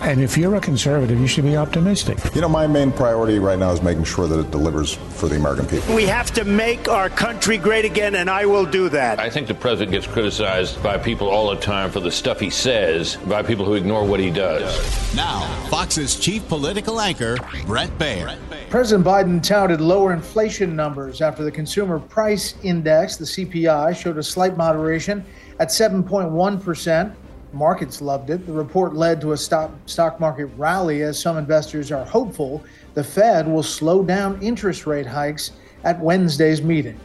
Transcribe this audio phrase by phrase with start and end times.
[0.00, 2.18] And if you're a conservative, you should be optimistic.
[2.34, 5.36] You know, my main priority right now is making sure that it delivers for the
[5.36, 5.94] American people.
[5.94, 9.18] We have to make our country great again, and I will do that.
[9.18, 12.50] I think the president gets criticized by people all the time for the stuff he
[12.50, 15.14] says, by people who ignore what he does.
[15.14, 17.36] Now, Fox's chief political anchor,
[17.66, 18.36] Bret Baier.
[18.68, 24.22] President Biden touted lower inflation numbers after the consumer price index, the CPI, showed a
[24.22, 25.24] slight moderation
[25.58, 27.14] at 7.1%.
[27.52, 28.46] Markets loved it.
[28.46, 32.62] The report led to a stock, stock market rally as some investors are hopeful
[32.94, 35.52] the Fed will slow down interest rate hikes
[35.84, 36.98] at Wednesday's meeting.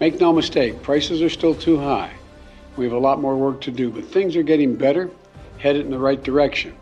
[0.00, 2.12] Make no mistake, prices are still too high.
[2.76, 5.10] We have a lot more work to do, but things are getting better,
[5.56, 6.74] headed in the right direction.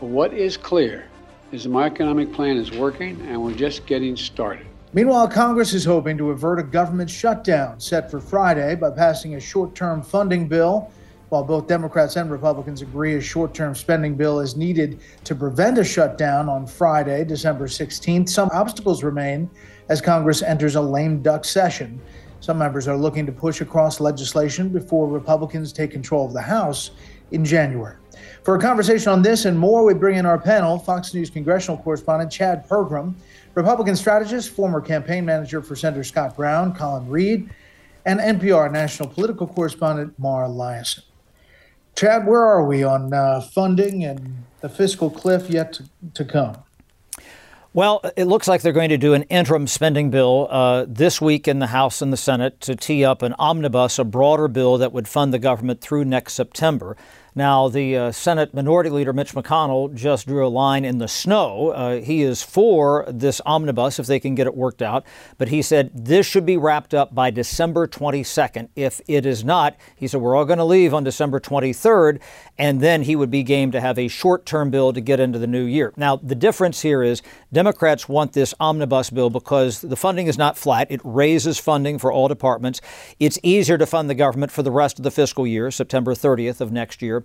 [0.00, 1.08] But what is clear
[1.52, 4.66] is that my economic plan is working and we're just getting started.
[4.92, 9.40] Meanwhile, Congress is hoping to avert a government shutdown set for Friday by passing a
[9.40, 10.90] short term funding bill
[11.30, 15.78] while both Democrats and Republicans agree a short term spending bill is needed to prevent
[15.78, 19.48] a shutdown on Friday, December 16th, some obstacles remain
[19.88, 22.00] as Congress enters a lame duck session.
[22.40, 26.90] Some members are looking to push across legislation before Republicans take control of the House
[27.30, 27.96] in January.
[28.42, 31.78] For a conversation on this and more, we bring in our panel Fox News congressional
[31.78, 33.14] correspondent Chad Pergram,
[33.54, 37.50] Republican strategist, former campaign manager for Senator Scott Brown, Colin Reed,
[38.04, 41.04] and NPR national political correspondent Mara Liasson.
[41.96, 45.84] Chad, where are we on uh, funding and the fiscal cliff yet to,
[46.14, 46.56] to, come?
[47.72, 51.46] Well, it looks like they're going to do an interim spending bill uh, this week
[51.46, 54.92] in the House and the Senate to tee up an omnibus, a broader bill that
[54.92, 56.96] would fund the government through next September.
[57.34, 61.70] Now, the uh, Senate Minority Leader Mitch McConnell just drew a line in the snow.
[61.70, 65.04] Uh, he is for this omnibus if they can get it worked out,
[65.38, 68.68] but he said this should be wrapped up by December 22nd.
[68.74, 72.20] If it is not, he said we're all going to leave on December 23rd,
[72.58, 75.38] and then he would be game to have a short term bill to get into
[75.38, 75.92] the new year.
[75.96, 80.58] Now, the difference here is Democrats want this omnibus bill because the funding is not
[80.58, 82.80] flat, it raises funding for all departments.
[83.20, 86.60] It's easier to fund the government for the rest of the fiscal year, September 30th
[86.60, 87.19] of next year.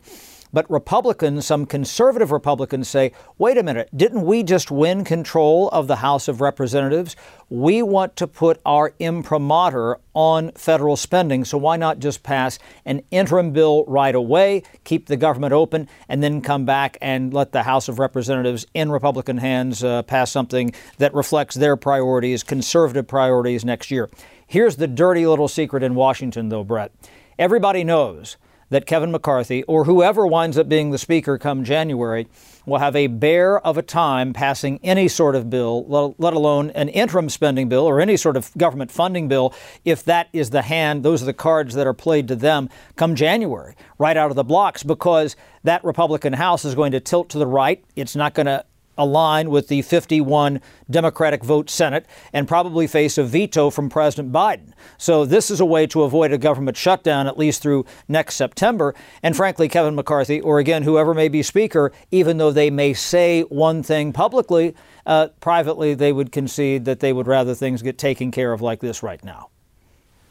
[0.56, 5.88] But Republicans, some conservative Republicans say, wait a minute, didn't we just win control of
[5.88, 7.17] the House of Representatives?
[7.50, 13.01] We want to put our imprimatur on federal spending, so why not just pass an
[13.11, 17.63] interim bill right away, keep the government open, and then come back and let the
[17.63, 23.66] House of Representatives in Republican hands uh, pass something that reflects their priorities, conservative priorities
[23.66, 24.09] next year?
[24.47, 26.94] Here's the dirty little secret in Washington, though, Bret.
[27.38, 28.38] Everybody knows
[28.75, 32.28] that Kevin McCarthy or whoever winds up being the speaker come January
[32.66, 35.86] will have a bear of a time passing any sort of bill,
[36.18, 39.53] let alone an interim spending bill or any sort of government funding bill,
[39.86, 43.16] if that is the hand, those are the cards that are played to them come
[43.16, 47.38] January, right out of the blocks, because that Republican House is going to tilt to
[47.38, 47.81] the right.
[47.96, 48.66] It's not going to
[48.97, 54.72] align with the 51 Democratic vote Senate and probably face a veto from President Biden.
[54.97, 58.94] So this is a way to avoid a government shutdown at least through next September.
[59.23, 63.41] And frankly, Kevin McCarthy, or again, whoever may be Speaker, even though they may say
[63.44, 64.75] one thing publicly,
[65.06, 68.79] uh, privately they would concede that they would rather things get taken care of like
[68.79, 69.50] this right now.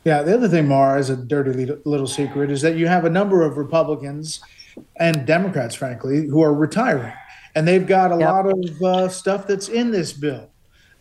[0.05, 3.11] Yeah, the other thing, Mara, is a dirty little secret, is that you have a
[3.11, 4.41] number of Republicans
[4.97, 7.15] and Democrats, frankly, who are retiring
[7.55, 8.31] and they've got a yep.
[8.31, 10.51] lot of uh, stuff that's in this bill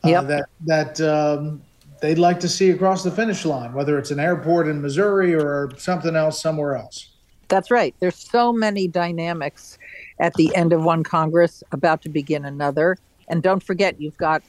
[0.04, 0.28] uh, yep.
[0.28, 1.62] that that um,
[2.02, 5.72] they'd like to see across the finish line, whether it's an airport in Missouri or
[5.78, 7.10] something else somewhere else.
[7.48, 7.94] That's right.
[8.00, 9.78] There's so many dynamics
[10.20, 12.98] at the end of one Congress, about to begin another,
[13.28, 14.44] and don't forget you've got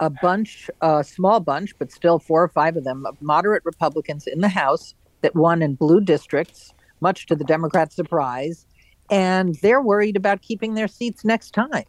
[0.00, 4.26] a bunch, a small bunch, but still four or five of them, of moderate Republicans
[4.26, 8.66] in the House that won in blue districts, much to the Democrats' surprise
[9.10, 11.84] and they're worried about keeping their seats next time.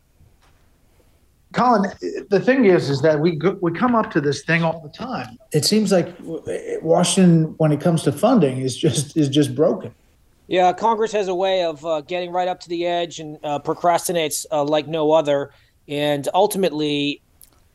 [1.54, 1.92] Colin,
[2.30, 4.90] the thing is, is that we go, we come up to this thing all the
[4.90, 5.38] time.
[5.52, 6.16] It seems like
[6.82, 9.94] Washington, when it comes to funding, is just is just broken.
[10.48, 13.60] Yeah, Congress has a way of uh, getting right up to the edge and uh,
[13.60, 15.52] procrastinates uh, like no other.
[15.88, 17.22] And ultimately,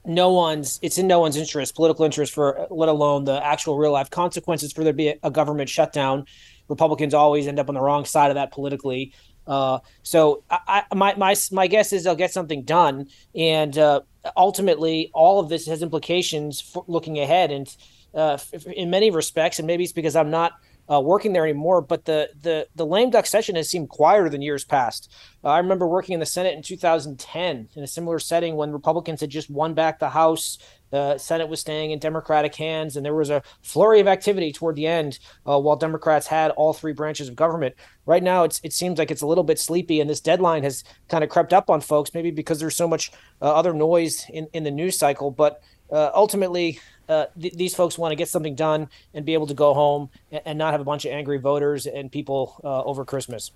[0.07, 3.93] no one's it's in no one's interest, political interest for let alone the actual real
[3.93, 6.25] life consequences for there to be a, a government shutdown.
[6.69, 9.13] Republicans always end up on the wrong side of that politically.
[9.47, 14.01] Uh, so I, I, my my my guess is they'll get something done, and uh,
[14.37, 17.51] ultimately all of this has implications for looking ahead.
[17.51, 17.77] And
[18.15, 18.39] uh,
[18.75, 20.53] in many respects, and maybe it's because I'm not
[20.91, 21.81] uh, working there anymore.
[21.81, 25.13] But the the the lame duck session has seemed quieter than years past.
[25.45, 29.21] Uh, I remember working in the Senate in 2010 in a similar setting when Republicans
[29.21, 30.59] had just won back the House.
[30.97, 34.77] The Senate was staying in Democratic hands, and there was a flurry of activity toward
[34.77, 37.75] the end uh, while Democrats had all three branches of government.
[38.07, 41.23] Right now, it seems like it's a little bit sleepy, and this deadline has kind
[41.23, 43.13] of crept up on folks, maybe because there's so much
[43.43, 45.31] uh, other noise in, in the news cycle.
[45.31, 45.63] But
[45.93, 49.55] uh, ultimately, uh, th- these folks want to get something done and be able to
[49.55, 53.05] go home and, and not have a bunch of angry voters and people uh, over
[53.05, 53.51] Christmas.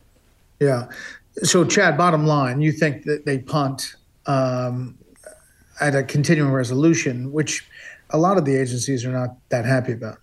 [0.61, 0.89] Yeah.
[1.43, 3.97] So, Chad, bottom line, you think that they punt
[4.27, 4.99] um,
[5.81, 7.67] at a continuing resolution, which
[8.11, 10.19] a lot of the agencies are not that happy about.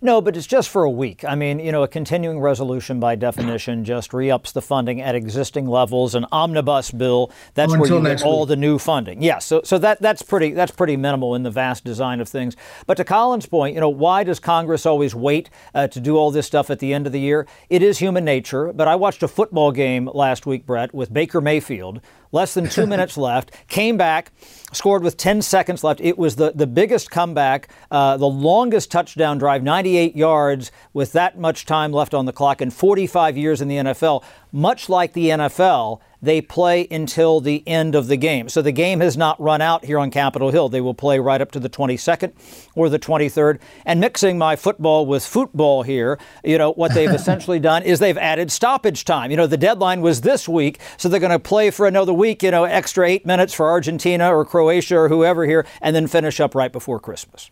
[0.00, 1.24] No, but it's just for a week.
[1.24, 5.66] I mean, you know, a continuing resolution by definition just re-ups the funding at existing
[5.66, 6.14] levels.
[6.14, 8.48] An omnibus bill, that's oh, where you get all week.
[8.48, 9.22] the new funding.
[9.22, 12.54] Yeah, so so that that's pretty that's pretty minimal in the vast design of things.
[12.86, 16.30] But to Colin's point, you know, why does Congress always wait uh, to do all
[16.30, 17.46] this stuff at the end of the year?
[17.68, 18.72] It is human nature.
[18.72, 22.00] But I watched a football game last week, Bret, with Baker Mayfield,
[22.32, 24.32] less than two minutes left, came back,
[24.72, 26.00] scored with 10 seconds left.
[26.00, 31.38] It was the, the biggest comeback, uh, the longest touchdown drive, 98 yards with that
[31.38, 34.22] much time left on the clock in 45 years in the NFL.
[34.52, 38.48] Much like the NFL, they play until the end of the game.
[38.48, 40.68] So the game has not run out here on Capitol Hill.
[40.68, 42.32] They will play right up to the 22nd
[42.74, 43.60] or the 23rd.
[43.84, 48.18] And mixing my football with football here, you know, what they've essentially done is they've
[48.18, 49.30] added stoppage time.
[49.30, 52.42] You know, the deadline was this week, so they're going to play for another week,
[52.42, 56.40] you know, extra eight minutes for Argentina or Croatia or whoever here, and then finish
[56.40, 57.50] up right before Christmas.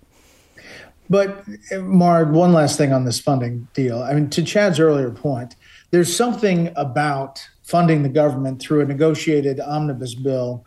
[1.08, 4.02] But, Mar, one last thing on this funding deal.
[4.02, 5.54] I mean, to Chad's earlier point,
[5.92, 10.64] there's something about funding the government through a negotiated omnibus bill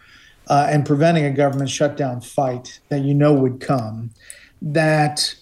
[0.48, 4.12] uh, and preventing a government shutdown fight that you know would come
[4.62, 5.34] that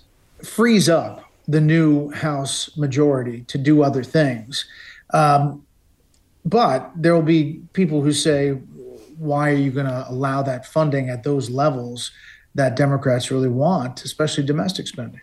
[0.43, 4.65] frees up the new House majority to do other things.
[5.11, 5.65] Um,
[6.45, 8.51] but there will be people who say,
[9.17, 12.11] why are you going to allow that funding at those levels
[12.55, 15.21] that Democrats really want, especially domestic spending?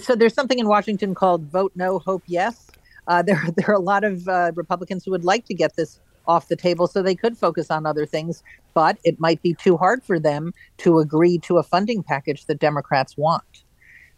[0.00, 2.70] So there's something in Washington called vote no, hope yes.
[3.08, 6.00] Uh, there, there are a lot of uh, Republicans who would like to get this
[6.26, 8.42] off the table so they could focus on other things,
[8.74, 12.58] but it might be too hard for them to agree to a funding package that
[12.58, 13.64] Democrats want.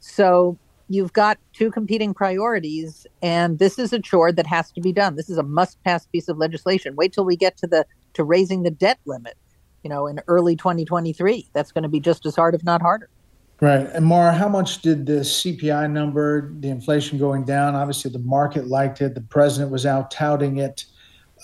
[0.00, 0.58] So
[0.88, 5.17] you've got two competing priorities, and this is a chore that has to be done.
[5.17, 6.96] This is a must-pass piece of legislation.
[6.96, 9.37] Wait till we get to the to raising the debt limit,
[9.82, 11.50] you know, in early 2023.
[11.52, 13.11] That's going to be just as hard, if not harder.
[13.60, 13.87] Right.
[13.87, 17.75] And Mara, how much did the CPI number, the inflation going down?
[17.75, 19.14] Obviously, the market liked it.
[19.14, 20.84] The president was out touting it.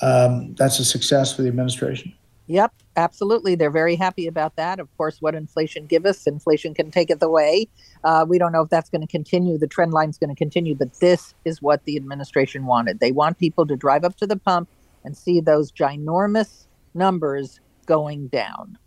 [0.01, 2.15] Um, that's a success for the administration.
[2.47, 3.55] Yep, absolutely.
[3.55, 4.79] They're very happy about that.
[4.79, 7.69] Of course, what inflation give us, inflation can take it away.
[8.05, 9.57] Uh, we don't know if that's going to continue.
[9.57, 13.01] The trend line is going to continue, but this is what the administration wanted.
[13.01, 14.69] They want people to drive up to the pump
[15.05, 18.79] and see those ginormous numbers going down.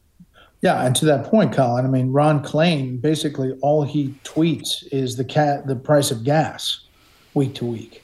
[0.61, 5.15] Yeah, and to that point, Colin, I mean, Ron Klain basically all he tweets is
[5.15, 6.81] the cat the price of gas
[7.33, 8.03] week to week.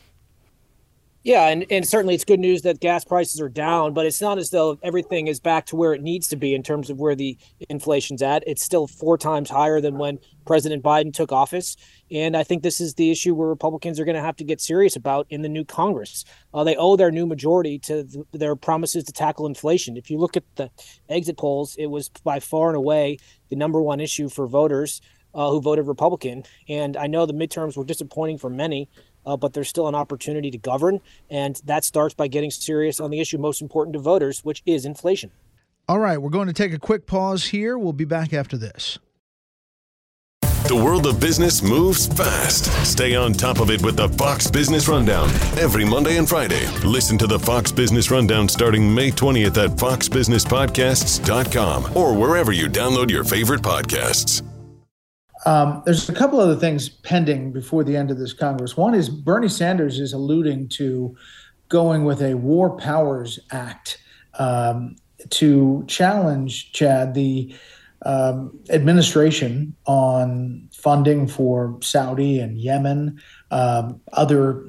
[1.23, 4.37] Yeah, and, and certainly it's good news that gas prices are down, but it's not
[4.37, 7.15] as though everything is back to where it needs to be in terms of where
[7.15, 7.37] the
[7.69, 8.43] inflation's at.
[8.45, 11.77] It's still four times higher than when President Biden took office.
[12.11, 14.59] And I think this is the issue where Republicans are going to have to get
[14.59, 16.25] serious about in the new Congress.
[16.53, 19.95] Uh, they owe their new majority to th- their promises to tackle inflation.
[19.95, 20.71] If you look at the
[21.07, 23.17] exit polls, it was by far and away
[23.49, 24.99] the number one issue for voters
[25.33, 26.43] uh, who voted Republican.
[26.67, 28.89] And I know the midterms were disappointing for many
[29.25, 30.99] uh, but there's still an opportunity to govern.
[31.29, 34.85] And that starts by getting serious on the issue most important to voters, which is
[34.85, 35.31] inflation.
[35.87, 37.77] All right, we're going to take a quick pause here.
[37.77, 38.99] We'll be back after this.
[40.67, 42.65] The world of business moves fast.
[42.87, 45.27] Stay on top of it with the Fox Business Rundown
[45.59, 46.65] every Monday and Friday.
[46.85, 53.11] Listen to the Fox Business Rundown starting May 20th at foxbusinesspodcasts.com or wherever you download
[53.11, 54.41] your favorite podcasts.
[55.45, 58.77] Um, there's a couple other things pending before the end of this Congress.
[58.77, 61.15] One is Bernie Sanders is alluding to
[61.69, 63.99] going with a War Powers Act
[64.39, 64.95] um,
[65.29, 67.53] to challenge Chad the
[68.05, 73.21] um, administration on funding for Saudi and Yemen,
[73.51, 74.65] um, other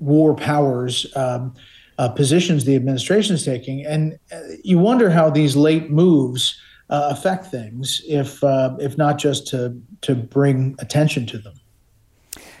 [0.00, 1.06] war powers.
[1.16, 1.54] Um,
[1.96, 7.46] uh, positions the administration is taking, and uh, you wonder how these late moves affect
[7.46, 11.54] things, if uh, if not just to to bring attention to them?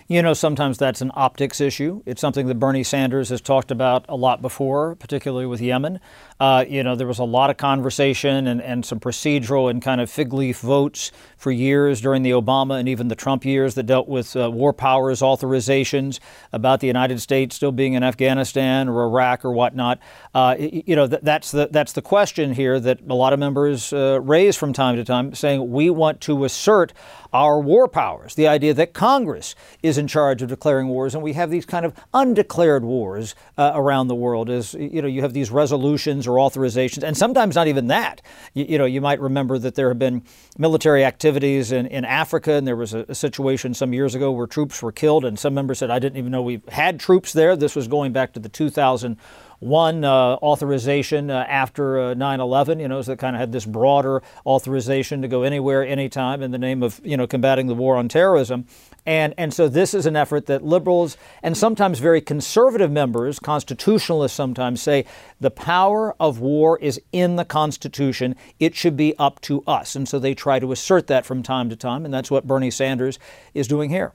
[0.06, 2.02] You know, sometimes that's an optics issue.
[2.04, 5.98] It's something that Bernie Sanders has talked about a lot before, particularly with Yemen.
[6.38, 10.02] Uh, you know, there was a lot of conversation and, and some procedural and kind
[10.02, 13.84] of fig leaf votes for years during the Obama and even the Trump years that
[13.84, 16.20] dealt with uh, war powers authorizations
[16.52, 19.98] about the United States still being in Afghanistan or Iraq or whatnot.
[20.34, 23.90] Uh, you know, th- that's the that's the question here that a lot of members
[23.94, 26.92] uh, raise from time to time, saying we want to assert
[27.32, 28.34] our war powers.
[28.36, 31.84] The idea that Congress is in charge of declaring wars, and we have these kind
[31.86, 34.50] of undeclared wars uh, around the world.
[34.50, 38.22] As you know, you have these resolutions or authorizations, and sometimes not even that.
[38.54, 40.22] You, you know, you might remember that there have been
[40.58, 44.46] military activities in, in Africa, and there was a, a, situation some years ago where
[44.46, 47.56] troops were killed, and some members said, "I didn't even know we had troops there."
[47.56, 49.16] This was going back to the 2000
[49.64, 52.80] one uh, authorization uh, after uh, 9/11.
[52.80, 56.58] You know, that kind of had this broader authorization to go anywhere, anytime, in the
[56.58, 58.66] name of you know combating the war on terrorism.
[59.06, 64.36] And and so this is an effort that liberals and sometimes very conservative members, constitutionalists,
[64.36, 65.06] sometimes say
[65.40, 68.36] the power of war is in the Constitution.
[68.60, 69.96] It should be up to us.
[69.96, 72.70] And so they try to assert that from time to time, and that's what Bernie
[72.70, 73.18] Sanders
[73.54, 74.12] is doing here.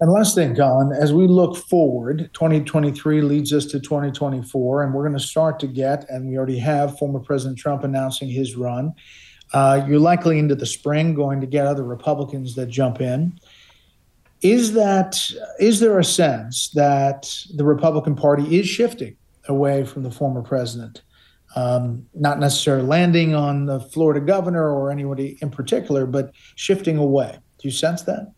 [0.00, 5.02] And last thing, Colin, as we look forward, 2023 leads us to 2024, and we're
[5.02, 8.94] going to start to get, and we already have former President Trump announcing his run.
[9.52, 13.38] Uh, you're likely into the spring going to get other Republicans that jump in.
[14.40, 15.20] Is that
[15.58, 19.16] is there a sense that the Republican Party is shifting
[19.48, 21.02] away from the former president?
[21.56, 27.36] Um, not necessarily landing on the Florida governor or anybody in particular, but shifting away.
[27.58, 28.32] Do you sense that?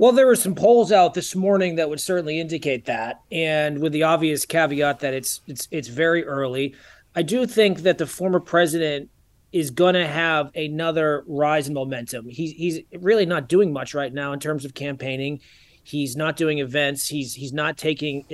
[0.00, 3.92] Well, there were some polls out this morning that would certainly indicate that, and with
[3.92, 6.74] the obvious caveat that it's it's it's very early.
[7.14, 9.10] I do think that the former president
[9.52, 12.30] is going to have another rise in momentum.
[12.30, 15.42] He's he's really not doing much right now in terms of campaigning.
[15.82, 17.06] He's not doing events.
[17.06, 18.24] He's he's not taking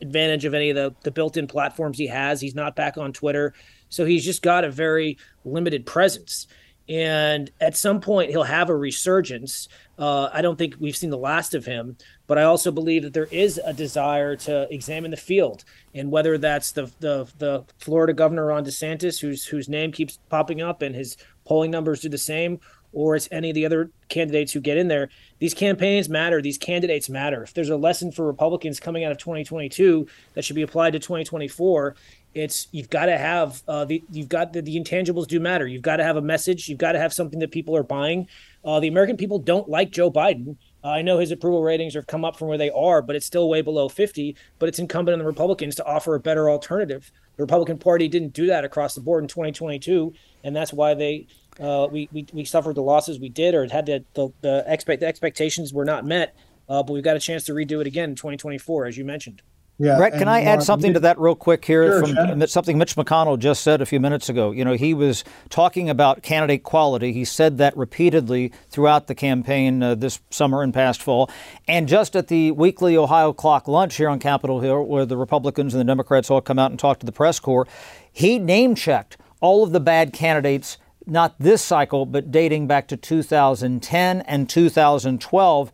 [0.00, 2.40] advantage of any of the the built-in platforms he has.
[2.40, 3.54] He's not back on Twitter.
[3.90, 6.48] So he's just got a very limited presence.
[6.88, 9.68] And at some point he'll have a resurgence.
[9.98, 11.96] Uh, I don't think we've seen the last of him,
[12.26, 16.38] but I also believe that there is a desire to examine the field, and whether
[16.38, 20.94] that's the the, the Florida governor Ron DeSantis, whose whose name keeps popping up and
[20.94, 22.58] his polling numbers do the same,
[22.92, 25.08] or it's any of the other candidates who get in there.
[25.38, 26.42] These campaigns matter.
[26.42, 27.42] These candidates matter.
[27.42, 30.98] If there's a lesson for Republicans coming out of 2022 that should be applied to
[30.98, 31.94] 2024,
[32.34, 35.66] it's you've got to have uh, the you've got the, the intangibles do matter.
[35.66, 36.68] You've got to have a message.
[36.68, 38.28] You've got to have something that people are buying.
[38.64, 40.56] Uh, the American people don't like Joe Biden.
[40.84, 43.26] Uh, I know his approval ratings have come up from where they are, but it's
[43.26, 44.36] still way below 50.
[44.58, 47.10] But it's incumbent on the Republicans to offer a better alternative.
[47.36, 50.12] The Republican Party didn't do that across the board in 2022,
[50.44, 51.26] and that's why they
[51.60, 55.00] uh, we, we we suffered the losses we did, or had the the, the expect
[55.00, 56.34] the expectations were not met.
[56.68, 59.42] Uh, but we've got a chance to redo it again in 2024, as you mentioned.
[59.78, 62.94] Yeah, Bret, can I add something to that real quick here sure, from something Mitch
[62.94, 64.50] McConnell just said a few minutes ago?
[64.50, 67.12] You know, he was talking about candidate quality.
[67.12, 71.28] He said that repeatedly throughout the campaign uh, this summer and past fall.
[71.66, 75.74] And just at the weekly Ohio Clock lunch here on Capitol Hill, where the Republicans
[75.74, 77.66] and the Democrats all come out and talk to the press corps,
[78.12, 82.96] he name checked all of the bad candidates not this cycle, but dating back to
[82.96, 85.72] 2010 and 2012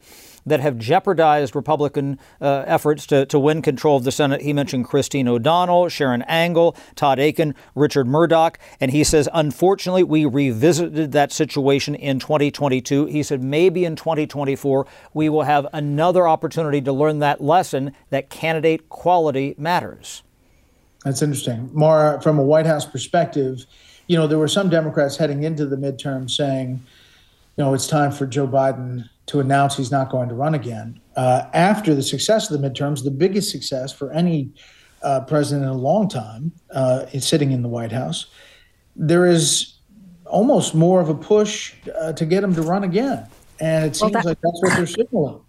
[0.49, 4.43] that have jeopardized Republican uh, efforts to, to win control of the Senate.
[4.43, 10.25] He mentioned Christine O'Donnell, Sharon Angle, Todd Akin, Richard Mourdock, and he says, unfortunately, we
[10.25, 13.07] revisited that situation in 2022.
[13.07, 18.31] He said, maybe in 2024, we will have another opportunity to learn that lesson that
[18.31, 20.23] candidate quality matters.
[21.05, 21.71] That's interesting.
[21.73, 23.67] More from a White House perspective,
[24.09, 26.83] you know, there were some Democrats heading into the midterm saying,
[27.59, 31.01] you know, it's time for Joe Biden to announce he's not going to run again.
[31.17, 34.53] Uh, after the success of the midterms, the biggest success for any
[35.03, 38.27] uh, president in a long time uh, is sitting in the White House,
[38.95, 39.75] there is
[40.25, 43.27] almost more of a push uh, to get him to run again.
[43.59, 45.41] And it seems well, that, like that's what they're signaling.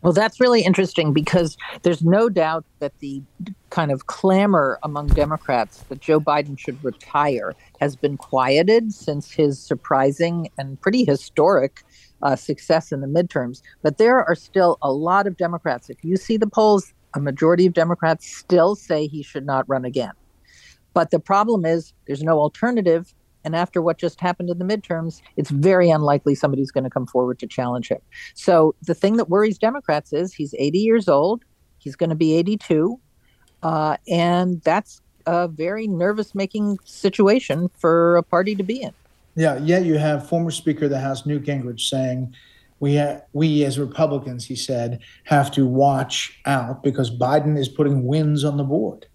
[0.00, 3.22] Well, that's really interesting because there's no doubt that the
[3.70, 9.60] kind of clamor among Democrats that Joe Biden should retire has been quieted since his
[9.60, 11.82] surprising and pretty historic
[12.22, 13.62] uh, success in the midterms.
[13.82, 15.88] But there are still a lot of Democrats.
[15.88, 19.84] If you see the polls, a majority of Democrats still say he should not run
[19.84, 20.12] again.
[20.92, 23.14] But the problem is there's no alternative.
[23.44, 27.06] And after what just happened in the midterms, it's very unlikely somebody's going to come
[27.06, 28.00] forward to challenge him.
[28.34, 31.42] So the thing that worries Democrats is he's 80 years old,
[31.78, 33.00] he's going to be 82.
[33.62, 38.92] Uh, and that's a very nervous making situation for a party to be in.
[39.36, 42.34] Yeah, yet you have former Speaker of the House Newt Gingrich saying,
[42.80, 48.06] we, ha- we as Republicans, he said, have to watch out because Biden is putting
[48.06, 49.06] wins on the board.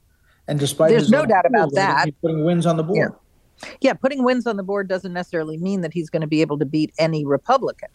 [0.47, 3.13] And despite there's no doubt about that, he's putting wins on the board.
[3.63, 3.69] Yeah.
[3.81, 6.59] yeah, putting wins on the board doesn't necessarily mean that he's going to be able
[6.59, 7.89] to beat any Republican.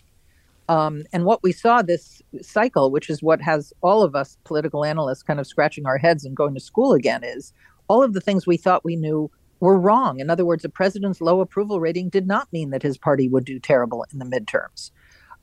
[0.71, 4.85] Um, and what we saw this cycle, which is what has all of us political
[4.85, 7.53] analysts kind of scratching our heads and going to school again, is
[7.89, 10.21] all of the things we thought we knew were wrong.
[10.21, 13.45] In other words, the president's low approval rating did not mean that his party would
[13.45, 14.93] do terrible in the midterms.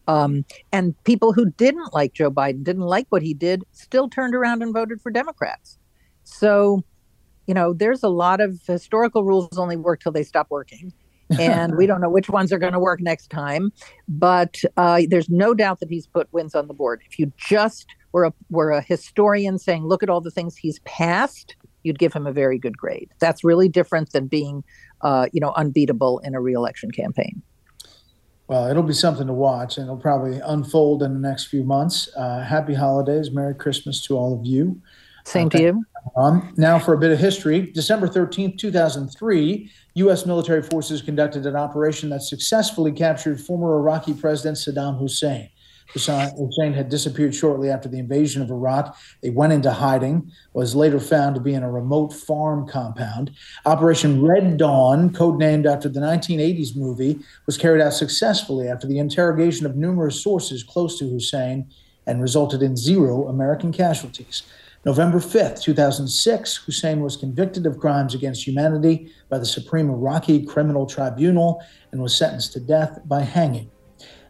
[0.08, 4.34] Um, and people who didn't like Joe Biden, didn't like what he did, still turned
[4.34, 5.78] around and voted for Democrats.
[6.24, 6.86] So,
[7.48, 10.94] you know, there's a lot of historical rules only work till they stop working.
[11.40, 13.72] And we don't know which ones are going to work next time.
[14.08, 17.02] But uh, there's no doubt that he's put wins on the board.
[17.06, 20.80] If you just were a, were a historian saying, look at all the things he's
[20.80, 23.10] passed, you'd give him a very good grade.
[23.20, 24.64] That's really different than being,
[25.02, 27.42] uh, you know, unbeatable in a reelection campaign.
[28.48, 32.10] Well, it'll be something to watch, and it'll probably unfold in the next few months.
[32.16, 34.82] Uh, happy holidays, Merry Christmas to all of you.
[35.28, 35.86] Same uh, to you.
[36.16, 40.26] Um, now, for a bit of history, December 13th, 2003, U.S.
[40.26, 45.50] military forces conducted an operation that successfully captured former Iraqi President Saddam Hussein.
[45.90, 48.96] Hussein had disappeared shortly after the invasion of Iraq.
[49.22, 53.32] They went into hiding, was later found to be in a remote farm compound.
[53.66, 59.66] Operation Red Dawn, codenamed after the 1980s movie, was carried out successfully after the interrogation
[59.66, 61.70] of numerous sources close to Hussein
[62.06, 64.44] and resulted in zero American casualties.
[64.86, 70.86] November 5th, 2006, Hussein was convicted of crimes against humanity by the Supreme Iraqi Criminal
[70.86, 73.70] Tribunal and was sentenced to death by hanging.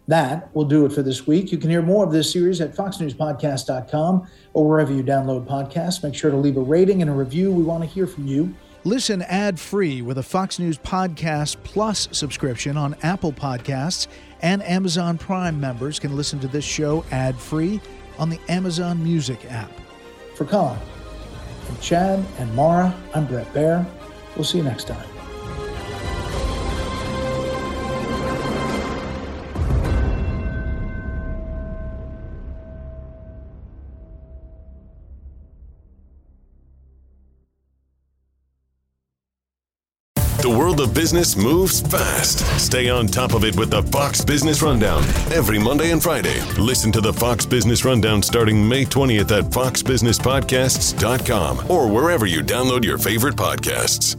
[0.08, 1.51] That will do it for this week.
[1.51, 6.01] You can hear more of this series at foxnewspodcast.com or wherever you download podcasts.
[6.01, 7.51] Make sure to leave a rating and a review.
[7.51, 8.56] We want to hear from you.
[8.86, 14.08] Listen ad free with a Fox News Podcast Plus subscription on Apple Podcasts,
[14.42, 17.82] and Amazon Prime members can listen to this show ad free
[18.18, 19.87] on the Amazon Music app.
[20.38, 20.78] For Colin,
[21.65, 23.84] from Chad and Mara, I'm Bret Baier.
[24.36, 25.16] We'll see you next time.
[40.80, 42.40] Of business moves fast.
[42.60, 46.42] Stay on top of it with the Fox Business Rundown every Monday and Friday.
[46.58, 52.84] Listen to the Fox Business Rundown starting May 20th at foxbusinesspodcasts.com or wherever you download
[52.84, 54.18] your favorite podcasts.